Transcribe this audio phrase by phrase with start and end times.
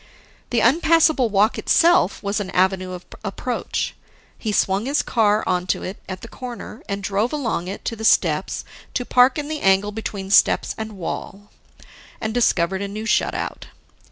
[0.49, 3.93] The unpassable walk itself was an avenue of approach.
[4.35, 8.03] He swung his car onto it at the corner, and drove along it to the
[8.03, 11.51] steps to park in the angle between steps and wall
[12.19, 13.67] and discovered a new shut out.